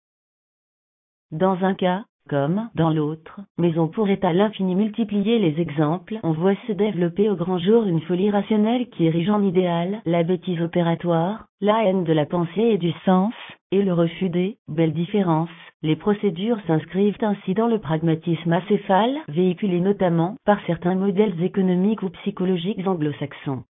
[1.33, 6.19] Dans un cas, comme dans l'autre, mais on pourrait à l'infini multiplier les exemples.
[6.23, 10.25] On voit se développer au grand jour une folie rationnelle qui érige en idéal la
[10.25, 13.33] bêtise opératoire, la haine de la pensée et du sens,
[13.71, 15.49] et le refus des belles différences.
[15.83, 22.11] Les procédures s'inscrivent ainsi dans le pragmatisme acéphale, véhiculé notamment par certains modèles économiques ou
[22.11, 23.65] psychologiques anglo-saxons.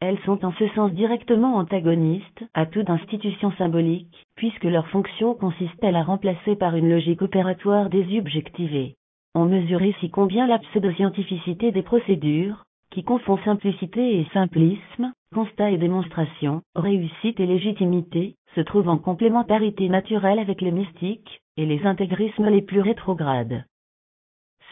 [0.00, 5.82] Elles sont en ce sens directement antagonistes à toute institution symbolique, puisque leur fonction consiste
[5.82, 8.96] à la remplacer par une logique opératoire désubjectivée.
[9.34, 15.78] On mesure ici combien la pseudo-scientificité des procédures, qui confond simplicité et simplisme, constat et
[15.78, 22.48] démonstration, réussite et légitimité, se trouve en complémentarité naturelle avec les mystiques et les intégrismes
[22.48, 23.64] les plus rétrogrades.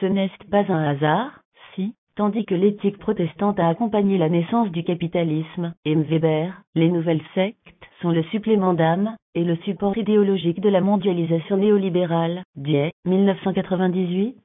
[0.00, 1.40] Ce n'est pas un hasard,
[2.16, 7.58] tandis que l'éthique protestante a accompagné la naissance du capitalisme, et Weber, les nouvelles sectes,
[8.00, 14.36] sont le supplément d'âme et le support idéologique de la mondialisation néolibérale, Die, 1998.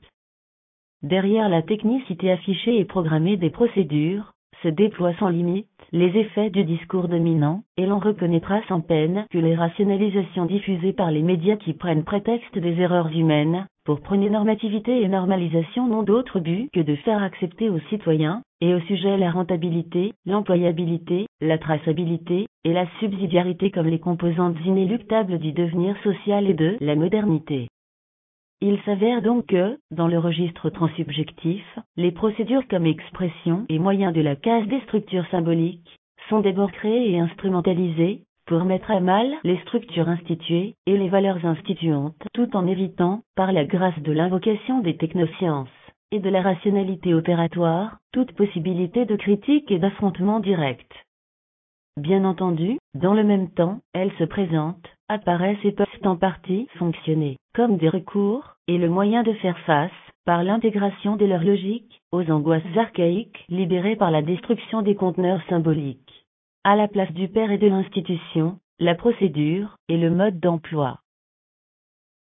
[1.04, 6.64] Derrière la technicité affichée et programmée des procédures, se déploient sans limite les effets du
[6.64, 11.74] discours dominant, et l'on reconnaîtra sans peine que les rationalisations diffusées par les médias qui
[11.74, 16.96] prennent prétexte des erreurs humaines, pour prôner normativité et normalisation n'ont d'autre but que de
[16.98, 23.72] faire accepter aux citoyens, et au sujet la rentabilité, l'employabilité, la traçabilité, et la subsidiarité
[23.72, 27.68] comme les composantes inéluctables du devenir social et de la modernité.
[28.62, 31.66] Il s'avère donc que, dans le registre transsubjectif,
[31.98, 35.98] les procédures comme expression et moyen de la case des structures symboliques,
[36.30, 41.46] sont d'abord créées et instrumentalisées, pour mettre à mal les structures instituées et les valeurs
[41.46, 45.70] instituantes, tout en évitant, par la grâce de l'invocation des technosciences
[46.12, 50.92] et de la rationalité opératoire, toute possibilité de critique et d'affrontement direct.
[51.96, 57.38] Bien entendu, dans le même temps, elles se présentent, apparaissent et peuvent en partie fonctionner
[57.54, 59.92] comme des recours, et le moyen de faire face,
[60.26, 66.09] par l'intégration de leur logique, aux angoisses archaïques libérées par la destruction des conteneurs symboliques.
[66.66, 71.00] À la place du père et de l'institution, la procédure, et le mode d'emploi.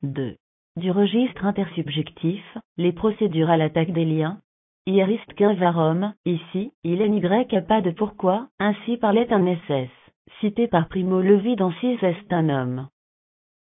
[0.03, 0.35] 2.
[0.75, 2.43] Du registre intersubjectif,
[2.77, 4.39] les procédures à l'attaque des liens,
[4.85, 9.89] Hieriste qu'un varom, ici, il n'y a pas de pourquoi, ainsi parlait un SS,
[10.39, 12.87] cité par Primo Levi dans Six est un homme.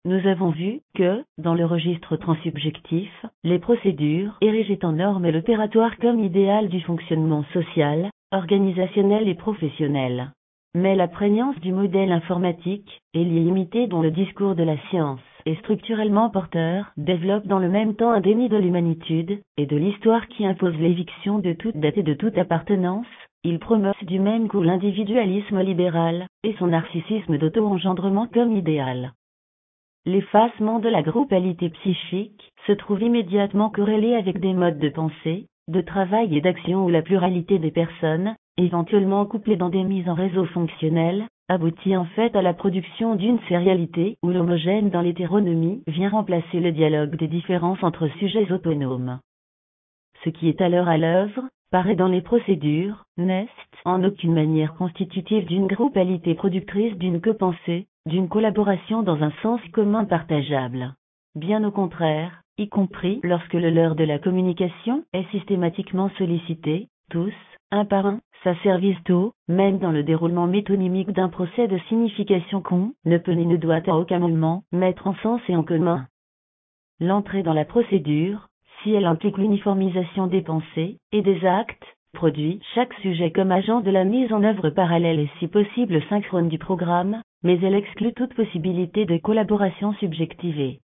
[0.04, 3.10] Nous avons vu que, dans le registre transsubjectif,
[3.44, 10.32] les procédures érigées en normes l'opératoire comme idéal du fonctionnement social, organisationnel et professionnel.
[10.74, 15.54] Mais la prégnance du modèle informatique, et l'illimité dont le discours de la science et
[15.56, 20.46] structurellement porteur, développe dans le même temps un déni de l'humanitude, et de l'histoire qui
[20.46, 23.06] impose l'éviction de toute date et de toute appartenance,
[23.44, 29.12] il promeut du même coup l'individualisme libéral, et son narcissisme d'auto-engendrement comme idéal.
[30.06, 35.80] L'effacement de la groupalité psychique se trouve immédiatement corrélé avec des modes de pensée, de
[35.80, 40.44] travail et d'action où la pluralité des personnes, éventuellement couplées dans des mises en réseau
[40.46, 46.60] fonctionnelles, aboutit en fait à la production d'une sérialité où l'homogène dans l'hétéronomie vient remplacer
[46.60, 49.20] le dialogue des différences entre sujets autonomes.
[50.24, 53.48] Ce qui est alors à l'œuvre, paraît dans les procédures, n'est
[53.84, 60.04] en aucune manière constitutive d'une groupalité productrice d'une que-pensée, d'une collaboration dans un sens commun
[60.04, 60.94] partageable.
[61.34, 67.34] Bien au contraire, y compris lorsque le leurre de la communication est systématiquement sollicité, tous,
[67.70, 68.20] un par un,
[68.62, 73.46] service tôt, même dans le déroulement métonymique d'un procès de signification qu'on ne peut ni
[73.46, 76.06] ne doit à aucun moment mettre en sens et en commun.
[77.00, 78.48] L'entrée dans la procédure,
[78.82, 83.90] si elle implique l'uniformisation des pensées et des actes, produit chaque sujet comme agent de
[83.90, 88.34] la mise en œuvre parallèle et si possible synchrone du programme, mais elle exclut toute
[88.34, 90.80] possibilité de collaboration subjectivée.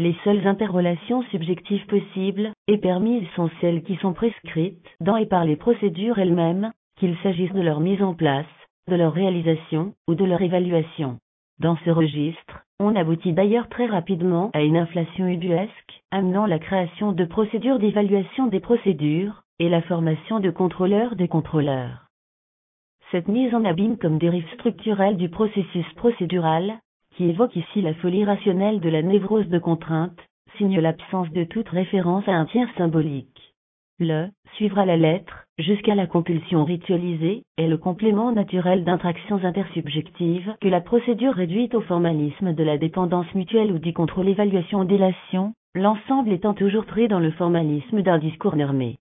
[0.00, 5.44] Les seules interrelations subjectives possibles et permises sont celles qui sont prescrites dans et par
[5.44, 8.46] les procédures elles-mêmes, qu'il s'agisse de leur mise en place,
[8.88, 11.18] de leur réalisation ou de leur évaluation.
[11.58, 17.10] Dans ce registre, on aboutit d'ailleurs très rapidement à une inflation ubuesque, amenant la création
[17.10, 22.06] de procédures d'évaluation des procédures, et la formation de contrôleurs de contrôleurs.
[23.10, 26.78] Cette mise en abîme comme dérive structurelle du processus procédural,
[27.18, 30.16] qui évoque ici la folie rationnelle de la névrose de contrainte,
[30.56, 33.54] signe l'absence de toute référence à un tiers symbolique.
[33.98, 40.68] Le suivra la lettre, jusqu'à la compulsion ritualisée, est le complément naturel d'intractions intersubjectives que
[40.68, 46.30] la procédure réduite au formalisme de la dépendance mutuelle ou du contrôle évaluation délation, l'ensemble
[46.30, 48.98] étant toujours pris dans le formalisme d'un discours normé.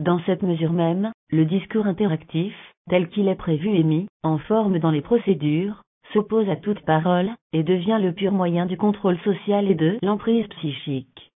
[0.00, 2.54] Dans cette mesure même, le discours interactif,
[2.90, 7.30] tel qu'il est prévu et mis en forme dans les procédures, s'oppose à toute parole,
[7.52, 11.32] et devient le pur moyen du contrôle social et de l'emprise psychique.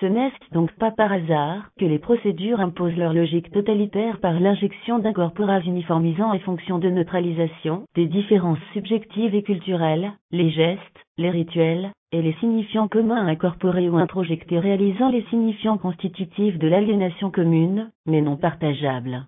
[0.00, 4.98] Ce n'est donc pas par hasard que les procédures imposent leur logique totalitaire par l'injection
[4.98, 10.80] d'un corporat uniformisant et fonction de neutralisation des différences subjectives et culturelles, les gestes,
[11.18, 17.30] les rituels, et les signifiants communs incorporés ou introjectés réalisant les signifiants constitutifs de l'aliénation
[17.30, 19.26] commune, mais non partageable.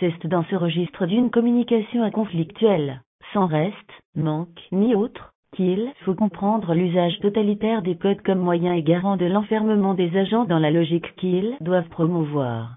[0.00, 3.02] C'est dans ce registre d'une communication inconflictuelle,
[3.32, 8.82] sans reste, manque, ni autre, qu'il faut comprendre l'usage totalitaire des codes comme moyen et
[8.82, 12.76] garant de l'enfermement des agents dans la logique qu'ils doivent promouvoir.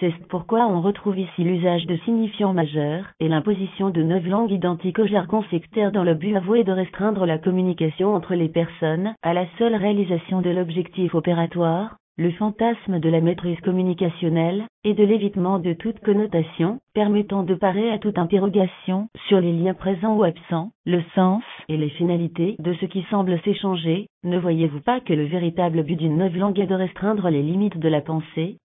[0.00, 4.98] C'est pourquoi on retrouve ici l'usage de signifiants majeurs et l'imposition de neuf langues identiques
[4.98, 9.34] au jargon sectaire dans le but avoué de restreindre la communication entre les personnes à
[9.34, 15.58] la seule réalisation de l'objectif opératoire, le fantasme de la maîtrise communicationnelle, et de l'évitement
[15.58, 20.70] de toute connotation, permettant de parer à toute interrogation sur les liens présents ou absents,
[20.84, 25.24] le sens et les finalités de ce qui semble s'échanger, ne voyez-vous pas que le
[25.24, 28.58] véritable but d'une nouvelle langue est de restreindre les limites de la pensée?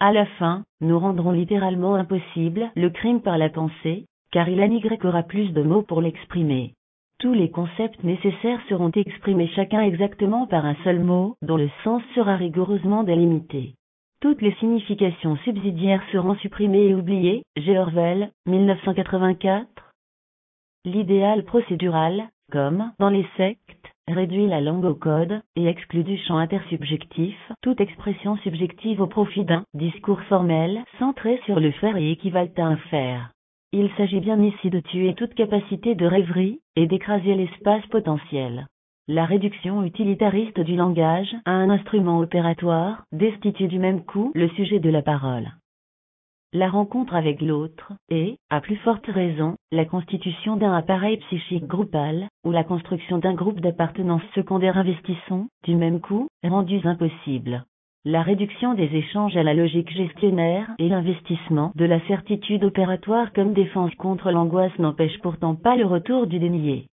[0.00, 4.60] À la fin, nous rendrons littéralement impossible le crime par la pensée, car il
[5.04, 6.74] aura plus de mots pour l'exprimer.
[7.18, 12.02] Tous les concepts nécessaires seront exprimés chacun exactement par un seul mot, dont le sens
[12.14, 13.74] sera rigoureusement délimité.
[14.20, 17.44] Toutes les significations subsidiaires seront supprimées et oubliées.
[17.56, 17.78] G.
[17.78, 19.66] Orwell, 1984.
[20.86, 23.60] L'idéal procédural, comme dans les sectes,
[24.08, 29.44] réduit la langue au code et exclut du champ intersubjectif toute expression subjective au profit
[29.44, 33.33] d'un discours formel centré sur le faire et équivalent à un faire.
[33.76, 38.68] Il s'agit bien ici de tuer toute capacité de rêverie, et d'écraser l'espace potentiel.
[39.08, 44.78] La réduction utilitariste du langage à un instrument opératoire destitue du même coup le sujet
[44.78, 45.48] de la parole.
[46.52, 52.28] La rencontre avec l'autre et, à plus forte raison, la constitution d'un appareil psychique groupal,
[52.44, 57.64] ou la construction d'un groupe d'appartenance secondaire investissant, du même coup, rendus impossibles.
[58.06, 63.54] La réduction des échanges à la logique gestionnaire et l'investissement de la certitude opératoire comme
[63.54, 66.88] défense contre l'angoisse n'empêche pourtant pas le retour du dénié.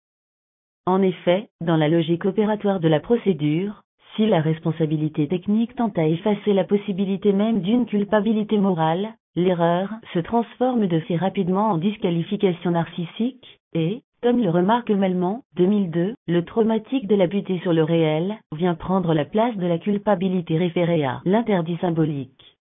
[0.86, 3.82] En effet, dans la logique opératoire de la procédure,
[4.14, 10.20] si la responsabilité technique tend à effacer la possibilité même d'une culpabilité morale, l'erreur se
[10.20, 17.06] transforme de fait rapidement en disqualification narcissique, et, comme le remarque Melman, 2002, le traumatique
[17.06, 21.22] de la butée sur le réel vient prendre la place de la culpabilité référée à
[21.24, 22.58] l'interdit symbolique.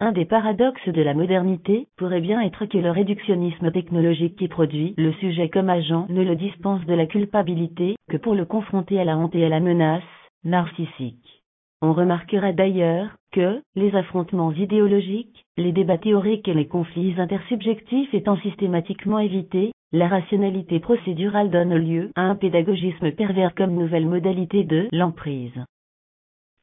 [0.00, 4.94] Un des paradoxes de la modernité pourrait bien être que le réductionnisme technologique qui produit
[4.96, 9.04] le sujet comme agent ne le dispense de la culpabilité que pour le confronter à
[9.04, 10.02] la honte et à la menace
[10.42, 11.42] narcissique.
[11.82, 18.36] On remarquera d'ailleurs que, les affrontements idéologiques, les débats théoriques et les conflits intersubjectifs étant
[18.38, 24.88] systématiquement évités, la rationalité procédurale donne lieu à un pédagogisme pervers comme nouvelle modalité de
[24.92, 25.64] l'emprise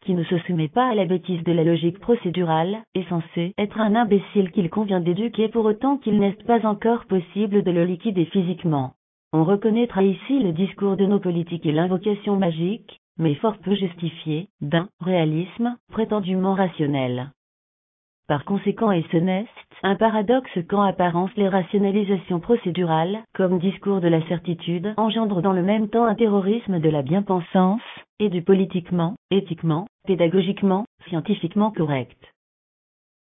[0.01, 3.79] qui ne se soumet pas à la bêtise de la logique procédurale, est censé être
[3.79, 8.25] un imbécile qu'il convient d'éduquer pour autant qu'il n'est pas encore possible de le liquider
[8.25, 8.93] physiquement.
[9.33, 14.47] On reconnaîtra ici le discours de nos politiques et l'invocation magique, mais fort peu justifiée,
[14.61, 17.31] d'un réalisme prétendument rationnel.
[18.29, 19.47] Par conséquent et ce n'est
[19.81, 25.63] un paradoxe quand apparence les rationalisations procédurales, comme discours de la certitude, engendrent dans le
[25.63, 27.81] même temps un terrorisme de la bien-pensance,
[28.19, 32.19] et du politiquement, éthiquement, pédagogiquement, scientifiquement correct.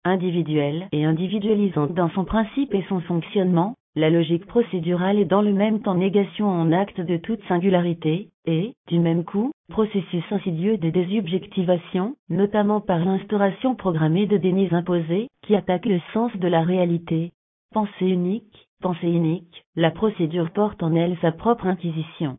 [0.05, 5.53] Individuelle et individualisante dans son principe et son fonctionnement, la logique procédurale est dans le
[5.53, 10.89] même temps négation en acte de toute singularité, et, du même coup, processus insidieux de
[10.89, 17.31] désubjectivation, notamment par l'instauration programmée de dénis imposés, qui attaquent le sens de la réalité.
[17.71, 22.37] Pensée unique, pensée unique, la procédure porte en elle sa propre inquisition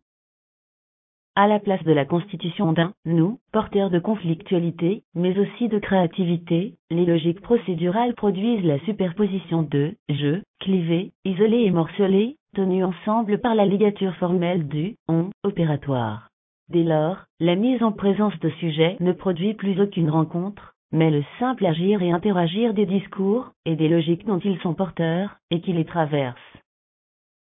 [1.36, 6.74] à la place de la constitution d'un nous, porteur de conflictualité, mais aussi de créativité,
[6.90, 13.54] les logiques procédurales produisent la superposition de je, clivés, isolés et morcelés, tenus ensemble par
[13.54, 16.28] la ligature formelle du on opératoire.
[16.68, 21.24] Dès lors, la mise en présence de sujets ne produit plus aucune rencontre, mais le
[21.38, 25.72] simple agir et interagir des discours, et des logiques dont ils sont porteurs, et qui
[25.72, 26.38] les traversent.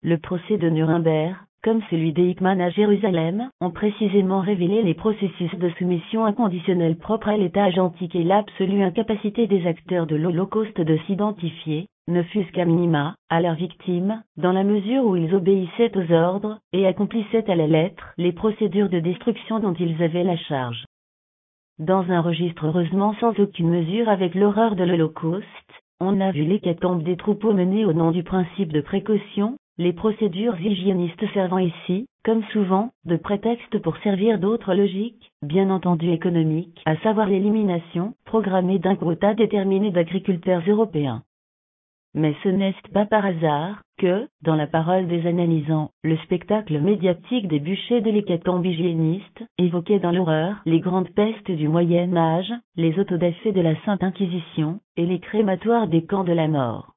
[0.02, 5.70] Le procès de Nuremberg, comme celui d'Eichmann à Jérusalem, ont précisément révélé les processus de
[5.78, 11.86] soumission inconditionnelle propres à l'État agentique et l'absolue incapacité des acteurs de l'Holocauste de s'identifier,
[12.08, 16.58] ne fût-ce qu'à minima, à leurs victimes, dans la mesure où ils obéissaient aux ordres,
[16.72, 20.84] et accomplissaient à la lettre les procédures de destruction dont ils avaient la charge.
[21.78, 25.46] Dans un registre heureusement sans aucune mesure avec l'horreur de l'Holocauste,
[26.00, 30.60] on a vu l'hécatombe des troupeaux menés au nom du principe de précaution, les procédures
[30.60, 36.96] hygiénistes servant ici, comme souvent, de prétexte pour servir d'autres logiques, bien entendu économiques, à
[36.96, 41.22] savoir l'élimination, programmée d'un quota déterminé d'agriculteurs européens.
[42.14, 47.46] Mais ce n'est pas par hasard que, dans la parole des analysants, le spectacle médiatique
[47.46, 52.98] des bûchers de l'hécatombe hygiéniste évoquait dans l'horreur les grandes pestes du Moyen Âge, les
[52.98, 56.94] autodafés de la Sainte Inquisition, et les crématoires des camps de la mort.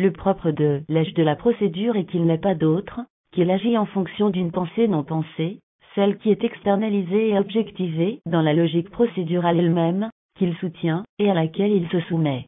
[0.00, 3.00] Le propre de l'âge de la procédure est qu'il n'est pas d'autre,
[3.32, 5.58] qu'il agit en fonction d'une pensée non pensée,
[5.94, 11.34] celle qui est externalisée et objectivée dans la logique procédurale elle-même, qu'il soutient, et à
[11.34, 12.46] laquelle il se soumet.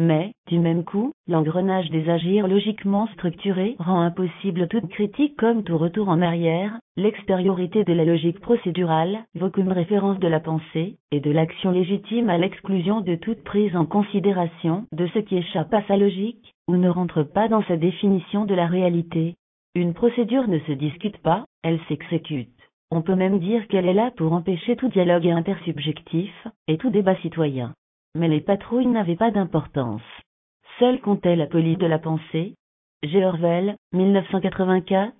[0.00, 5.76] Mais, du même coup, l'engrenage des agirs logiquement structurés rend impossible toute critique comme tout
[5.76, 11.32] retour en arrière, l'extériorité de la logique procédurale comme référence de la pensée, et de
[11.32, 15.96] l'action légitime à l'exclusion de toute prise en considération de ce qui échappe à sa
[15.96, 19.34] logique, ou ne rentre pas dans sa définition de la réalité.
[19.74, 22.54] Une procédure ne se discute pas, elle s'exécute.
[22.92, 26.32] On peut même dire qu'elle est là pour empêcher tout dialogue intersubjectif,
[26.68, 27.74] et tout débat citoyen
[28.18, 30.02] mais les patrouilles n'avaient pas d'importance.
[30.78, 32.54] Seule comptait la police de la pensée.
[33.02, 33.24] G.
[33.24, 35.12] Orwell, 1984.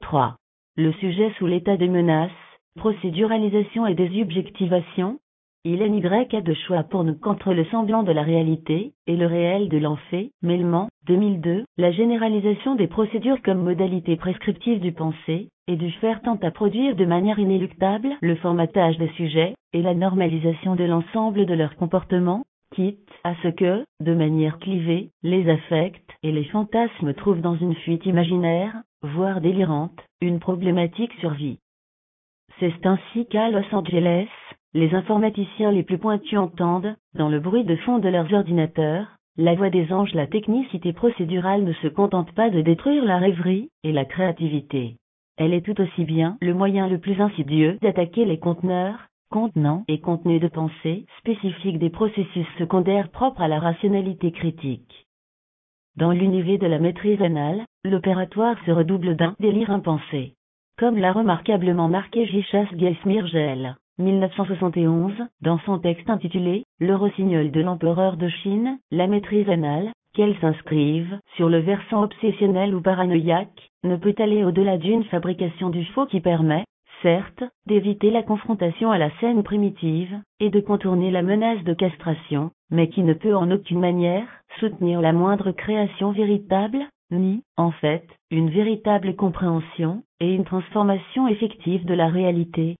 [0.00, 0.36] 3.
[0.76, 2.30] Le sujet sous l'état de menace,
[2.76, 5.18] procéduralisation et désobjectivation.
[5.64, 9.16] Il est Y a de choix pour nous contre le semblant de la réalité et
[9.16, 10.30] le réel de l'enfait.
[10.42, 16.38] Mêlement, 2002, la généralisation des procédures comme modalité prescriptive du pensée et du faire tend
[16.42, 21.54] à produire de manière inéluctable le formatage des sujets et la normalisation de l'ensemble de
[21.54, 27.40] leur comportement, quitte à ce que, de manière clivée, les affects et les fantasmes trouvent
[27.40, 31.58] dans une fuite imaginaire, voire délirante, une problématique survie.
[32.60, 34.28] C'est ainsi qu'à Los Angeles,
[34.74, 39.06] les informaticiens les plus pointus entendent, dans le bruit de fond de leurs ordinateurs,
[39.36, 40.14] la voix des anges.
[40.14, 44.96] La technicité procédurale ne se contente pas de détruire la rêverie et la créativité.
[45.36, 50.00] Elle est tout aussi bien le moyen le plus insidieux d'attaquer les conteneurs, contenants et
[50.00, 55.06] contenus de pensée spécifiques des processus secondaires propres à la rationalité critique.
[55.96, 60.34] Dans l'univers de la maîtrise anale, l'opératoire se redouble d'un délire impensé.
[60.78, 65.12] Comme l'a remarquablement marqué Gichas Gelsmirgel, 1971,
[65.42, 71.18] dans son texte intitulé Le rossignol de l'empereur de Chine, la maîtrise anale, qu'elle s'inscrive
[71.36, 76.20] sur le versant obsessionnel ou paranoïaque, ne peut aller au-delà d'une fabrication du faux qui
[76.20, 76.64] permet,
[77.02, 82.50] certes, d'éviter la confrontation à la scène primitive, et de contourner la menace de castration,
[82.70, 84.26] mais qui ne peut en aucune manière
[84.58, 91.84] soutenir la moindre création véritable, ni, en fait, une véritable compréhension, et une transformation effective
[91.84, 92.76] de la réalité.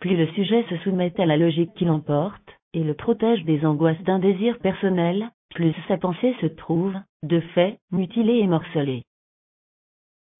[0.00, 4.02] Plus le sujet se soumet à la logique qui l'emporte, et le protège des angoisses
[4.02, 9.02] d'un désir personnel, plus sa pensée se trouve, de fait, mutilée et morcelée.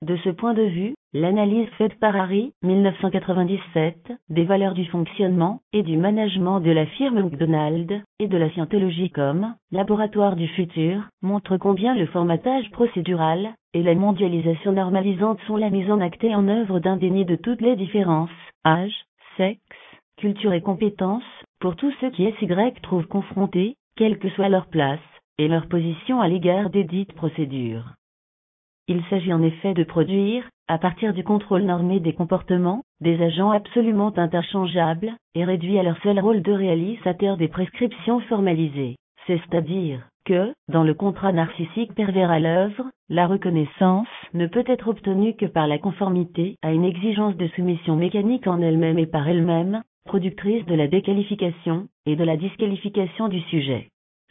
[0.06, 5.82] De ce point de vue, l'analyse faite par Harry, 1997, des valeurs du fonctionnement et
[5.82, 11.56] du management de la firme McDonald's et de la scientologie comme laboratoire du futur montre
[11.56, 16.46] combien le formatage procédural et la mondialisation normalisante sont la mise en acte et en
[16.46, 18.30] œuvre d'un déni de toutes les différences,
[18.64, 19.58] âge, sexe,
[20.18, 21.24] culture et compétences,
[21.58, 22.46] pour tous ceux qui SY
[22.80, 25.00] trouvent confrontés, quelle que soit leur place
[25.38, 27.95] et leur position à l'égard des dites procédures.
[28.88, 33.50] Il s'agit en effet de produire, à partir du contrôle normé des comportements, des agents
[33.50, 38.94] absolument interchangeables, et réduits à leur seul rôle de réalisateur des prescriptions formalisées.
[39.26, 45.34] C'est-à-dire que, dans le contrat narcissique pervers à l'œuvre, la reconnaissance ne peut être obtenue
[45.34, 49.82] que par la conformité à une exigence de soumission mécanique en elle-même et par elle-même,
[50.04, 53.88] productrice de la déqualification et de la disqualification du sujet.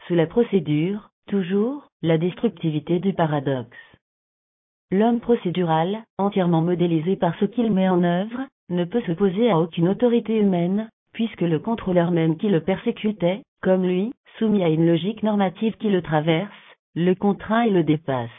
[0.07, 3.77] Sous la procédure, toujours, la destructivité du paradoxe.
[4.97, 9.89] L'homme procédural, entièrement modélisé par ce qu'il met en œuvre, ne peut s'opposer à aucune
[9.89, 15.21] autorité humaine, puisque le contrôleur même qui le persécutait, comme lui, soumis à une logique
[15.21, 16.49] normative qui le traverse,
[16.95, 18.29] le contraint et le dépasse.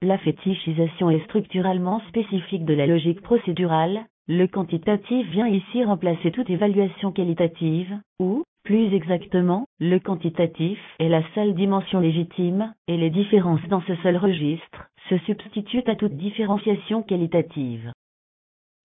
[0.00, 6.48] La fétichisation est structurellement spécifique de la logique procédurale, le quantitatif vient ici remplacer toute
[6.48, 13.66] évaluation qualitative, ou, plus exactement, le quantitatif est la seule dimension légitime, et les différences
[13.68, 17.92] dans ce seul registre se substituent à toute différenciation qualitative.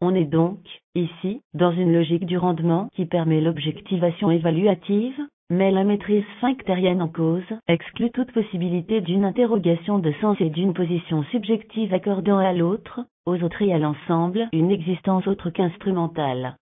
[0.01, 0.59] On est donc,
[0.95, 5.19] ici, dans une logique du rendement qui permet l'objectivation évaluative,
[5.49, 10.73] mais la maîtrise sphinctérienne en cause exclut toute possibilité d'une interrogation de sens et d'une
[10.73, 16.57] position subjective accordant à l'autre, aux autres et à l'ensemble une existence autre qu'instrumentale.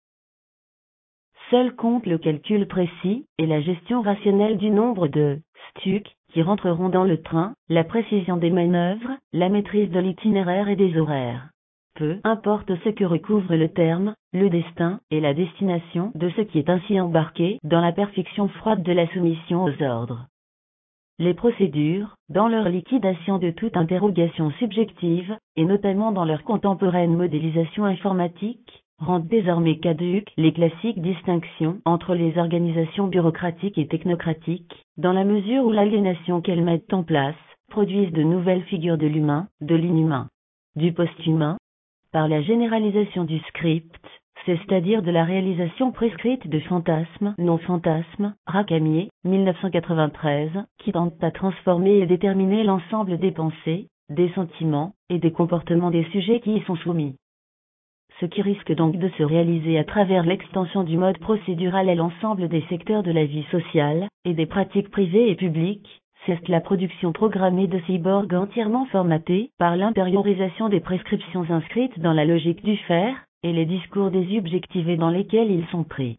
[1.52, 5.40] Seul compte le calcul précis et la gestion rationnelle du nombre de
[5.72, 10.76] stucs qui rentreront dans le train, la précision des manœuvres, la maîtrise de l'itinéraire et
[10.76, 11.50] des horaires.
[11.96, 16.60] Peu importe ce que recouvre le terme, le destin et la destination de ce qui
[16.60, 20.28] est ainsi embarqué dans la perfection froide de la soumission aux ordres.
[21.20, 27.86] Les procédures, dans leur liquidation de toute interrogation subjective, et notamment dans leur contemporaine modélisation
[27.86, 35.24] informatique, rendent désormais caduques les classiques distinctions entre les organisations bureaucratiques et technocratiques, dans la
[35.24, 37.36] mesure où l'aliénation qu'elles mettent en place
[37.70, 40.30] produisent de nouvelles figures de l'humain, de l'inhumain,
[40.76, 41.58] du post-humain,
[42.12, 44.00] par la généralisation du script,
[44.46, 52.06] c'est-à-dire de la réalisation prescrite de fantasmes, non-fantasmes, Racamier, 1993, qui tente à transformer et
[52.06, 57.16] déterminer l'ensemble des pensées, des sentiments, et des comportements des sujets qui y sont soumis.
[58.20, 62.48] Ce qui risque donc de se réaliser à travers l'extension du mode procédural à l'ensemble
[62.48, 67.12] des secteurs de la vie sociale, et des pratiques privées et publiques, c'est la production
[67.12, 73.16] programmée de cyborgs entièrement formatés par l'intériorisation des prescriptions inscrites dans la logique du faire,
[73.44, 76.18] et les discours désubjectivés dans lesquels ils sont pris.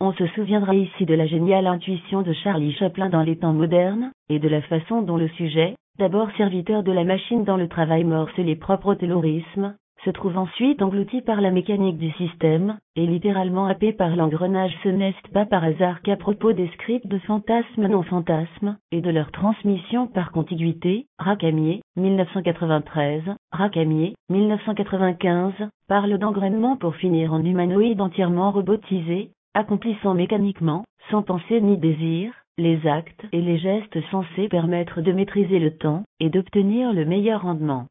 [0.00, 4.10] On se souviendra ici de la géniale intuition de Charlie Chaplin dans les temps modernes,
[4.28, 8.04] et de la façon dont le sujet, d'abord serviteur de la machine dans le travail
[8.04, 9.74] morce les propres terrorismes,
[10.06, 14.88] se trouve ensuite englouti par la mécanique du système, et littéralement happé par l'engrenage ce
[14.88, 19.32] n'est pas par hasard qu'à propos des scripts de fantasmes non fantasmes, et de leur
[19.32, 25.54] transmission par contiguïté, Racamier, 1993, Racamier, 1995,
[25.88, 32.86] parle d'engrainement pour finir en humanoïde entièrement robotisé, accomplissant mécaniquement, sans pensée ni désir, les
[32.86, 37.86] actes et les gestes censés permettre de maîtriser le temps, et d'obtenir le meilleur rendement.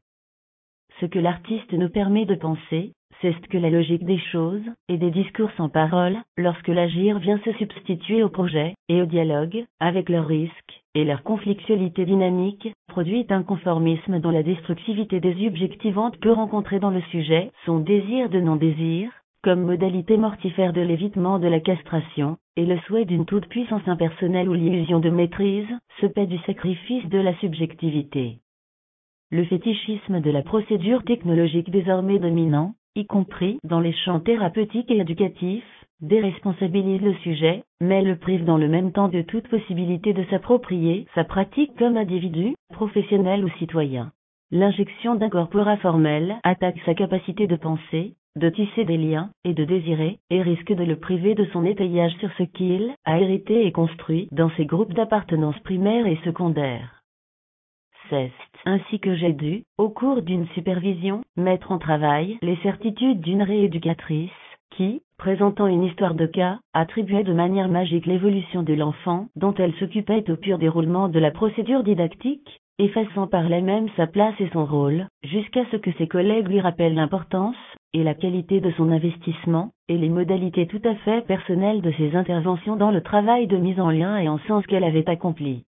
[1.00, 4.96] Ce que l'artiste nous permet de penser, c'est ce que la logique des choses, et
[4.96, 10.08] des discours sans parole, lorsque l'agir vient se substituer au projet, et au dialogue, avec
[10.08, 16.78] leurs risques, et leur conflictualité dynamique, produit un conformisme dont la destructivité désubjectivante peut rencontrer
[16.78, 19.10] dans le sujet son désir de non-désir,
[19.42, 24.54] comme modalité mortifère de l'évitement de la castration, et le souhait d'une toute-puissance impersonnelle ou
[24.54, 25.68] l'illusion de maîtrise,
[26.00, 28.38] se paie du sacrifice de la subjectivité.
[29.32, 34.98] Le fétichisme de la procédure technologique désormais dominant, y compris dans les champs thérapeutiques et
[34.98, 35.64] éducatifs,
[36.00, 41.06] déresponsabilise le sujet, mais le prive dans le même temps de toute possibilité de s'approprier
[41.16, 44.12] sa pratique comme individu, professionnel ou citoyen.
[44.52, 49.64] L'injection d'un corpora formel attaque sa capacité de penser, de tisser des liens, et de
[49.64, 53.72] désirer, et risque de le priver de son étayage sur ce qu'il a hérité et
[53.72, 57.02] construit dans ses groupes d'appartenance primaire et secondaire.
[58.64, 64.30] Ainsi que j'ai dû, au cours d'une supervision, mettre en travail les certitudes d'une rééducatrice,
[64.70, 69.74] qui, présentant une histoire de cas, attribuait de manière magique l'évolution de l'enfant, dont elle
[69.74, 74.50] s'occupait au pur déroulement de la procédure didactique, effaçant par là même sa place et
[74.52, 77.56] son rôle, jusqu'à ce que ses collègues lui rappellent l'importance,
[77.94, 82.14] et la qualité de son investissement, et les modalités tout à fait personnelles de ses
[82.14, 85.64] interventions dans le travail de mise en lien et en sens qu'elle avait accompli.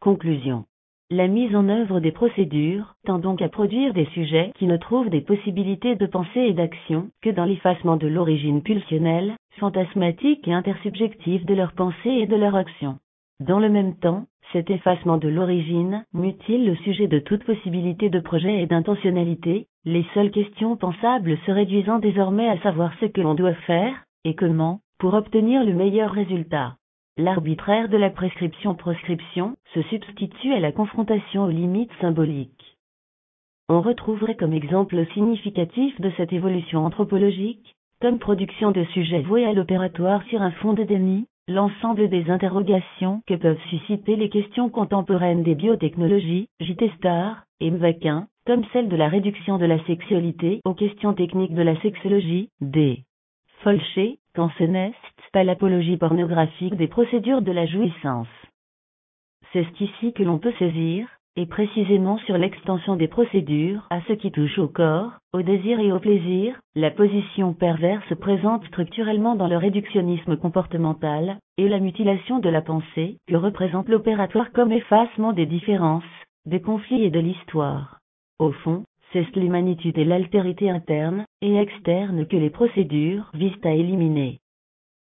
[0.00, 0.64] Conclusion.
[1.12, 5.10] La mise en œuvre des procédures tend donc à produire des sujets qui ne trouvent
[5.10, 11.44] des possibilités de pensée et d'action que dans l'effacement de l'origine pulsionnelle, fantasmatique et intersubjective
[11.46, 12.98] de leur pensée et de leur action.
[13.40, 18.20] Dans le même temps, cet effacement de l'origine mutile le sujet de toute possibilité de
[18.20, 23.34] projet et d'intentionnalité, les seules questions pensables se réduisant désormais à savoir ce que l'on
[23.34, 26.76] doit faire, et comment, pour obtenir le meilleur résultat.
[27.20, 32.78] L'arbitraire de la prescription-proscription se substitue à la confrontation aux limites symboliques.
[33.68, 39.52] On retrouverait comme exemple significatif de cette évolution anthropologique, comme production de sujets voués à
[39.52, 45.42] l'opératoire sur un fond de déni, l'ensemble des interrogations que peuvent susciter les questions contemporaines
[45.42, 46.90] des biotechnologies, J.T.
[46.96, 51.62] Star et Mvakin, comme celle de la réduction de la sexualité aux questions techniques de
[51.62, 53.04] la sexologie, D.
[53.62, 54.96] Folcher, Cancenest,
[55.34, 58.26] pas l'apologie pornographique des procédures de la jouissance.
[59.52, 64.32] C'est ici que l'on peut saisir, et précisément sur l'extension des procédures à ce qui
[64.32, 69.58] touche au corps, au désir et au plaisir, la position perverse présente structurellement dans le
[69.58, 76.02] réductionnisme comportemental, et la mutilation de la pensée, que représente l'opératoire comme effacement des différences,
[76.46, 77.98] des conflits et de l'histoire.
[78.38, 84.40] Au fond, c'est l'humanité et l'altérité interne et externe que les procédures visent à éliminer.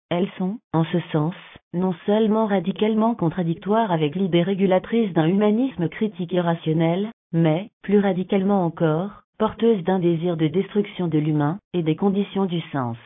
[0.09, 1.35] Elles sont, en ce sens,
[1.73, 8.65] non seulement radicalement contradictoires avec l'idée régulatrice d'un humanisme critique et rationnel, mais, plus radicalement
[8.65, 12.97] encore, porteuses d'un désir de destruction de l'humain et des conditions du sens.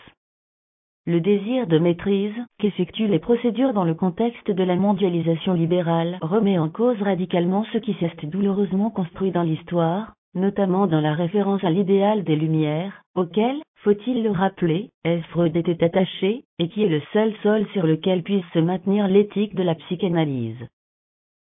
[1.05, 6.57] Le désir de maîtrise qu'effectuent les procédures dans le contexte de la mondialisation libérale remet
[6.57, 11.71] en cause radicalement ce qui s'est douloureusement construit dans l'histoire, notamment dans la référence à
[11.71, 14.89] l'idéal des Lumières, auquel, faut-il le rappeler,
[15.29, 19.55] Freud était attaché, et qui est le seul sol sur lequel puisse se maintenir l'éthique
[19.55, 20.67] de la psychanalyse.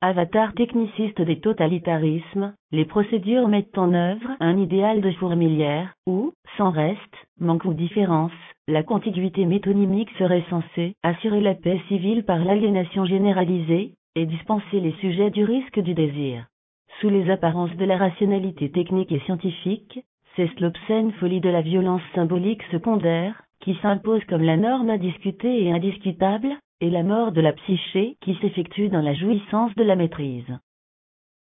[0.02, 6.70] Avatar techniciste des totalitarismes, les procédures mettent en œuvre un idéal de fourmilière, où, sans
[6.70, 8.32] reste, manque ou différence,
[8.68, 14.92] la contiguïté métonymique serait censée assurer la paix civile par l'aliénation généralisée, et dispenser les
[15.00, 16.46] sujets du risque du désir.
[17.00, 20.00] Sous les apparences de la rationalité technique et scientifique,
[20.36, 25.72] C'est l'obscène folie de la violence symbolique secondaire, qui s'impose comme la norme indiscutée et
[25.72, 30.58] indiscutable, et la mort de la psyché qui s'effectue dans la jouissance de la maîtrise.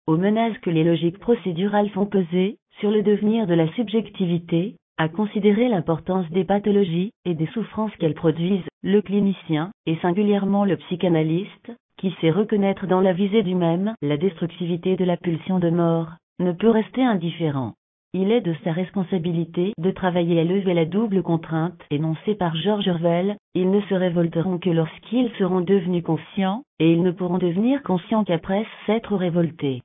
[0.07, 5.09] Aux menaces que les logiques procédurales font peser, sur le devenir de la subjectivité, à
[5.09, 11.73] considérer l'importance des pathologies et des souffrances qu'elles produisent, le clinicien, et singulièrement le psychanalyste,
[12.03, 16.09] qui sait reconnaître dans la visée du même la destructivité de la pulsion de mort,
[16.41, 17.75] ne peut rester indifférent.
[18.13, 22.89] Il est de sa responsabilité de travailler à lever la double contrainte énoncée par George
[22.89, 27.85] Orwell, ils ne se révolteront que lorsqu'ils seront devenus conscients, et ils ne pourront devenir
[27.85, 29.81] conscients qu'après s'être révoltés.